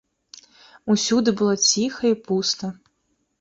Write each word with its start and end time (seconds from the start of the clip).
Усюды 0.93 1.33
было 1.43 1.55
ціха 1.67 2.03
і 2.13 2.17
пуста. 2.31 2.73